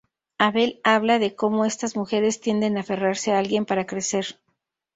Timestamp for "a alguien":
3.33-3.65